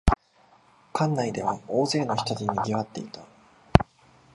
[0.93, 3.23] 館内では大勢の人でにぎわっていた